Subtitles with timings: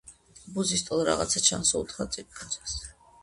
[0.55, 2.77] ბუზის ტოლა რაღაცა ჩანსო,- უთხრა წიქარას.